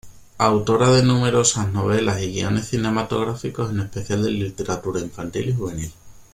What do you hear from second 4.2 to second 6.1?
de literatura infantil y juvenil.